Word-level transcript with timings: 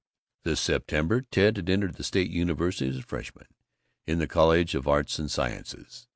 This 0.41 0.59
September 0.59 1.21
Ted 1.21 1.57
had 1.57 1.69
entered 1.69 1.93
the 1.93 2.03
State 2.03 2.31
University 2.31 2.89
as 2.89 2.97
a 2.97 3.03
freshman 3.03 3.45
in 4.07 4.17
the 4.17 4.25
College 4.25 4.73
of 4.73 4.87
Arts 4.87 5.19
and 5.19 5.29
Sciences. 5.29 6.07